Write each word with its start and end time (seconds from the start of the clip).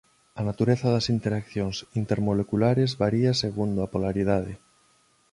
A 0.39 0.41
natureza 0.49 0.87
das 0.95 1.05
interaccións 1.15 1.77
intermoleculares 2.01 2.91
varía 3.03 3.31
segundo 3.43 3.79
a 3.81 3.91
polaridade. 3.93 4.53